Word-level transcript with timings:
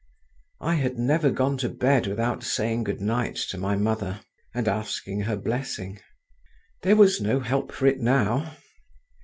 (I 0.61 0.73
had 0.77 0.97
never 0.97 1.29
gone 1.29 1.57
to 1.59 1.69
bed 1.69 2.07
without 2.07 2.41
saying 2.41 2.85
good 2.85 3.01
night 3.01 3.35
to 3.51 3.57
my 3.59 3.75
mother, 3.75 4.21
and 4.51 4.67
asking 4.67 5.19
her 5.21 5.37
blessing. 5.37 5.99
There 6.81 6.95
was 6.95 7.21
no 7.21 7.39
help 7.39 7.71
for 7.71 7.85
it 7.85 7.99
now!) 7.99 8.57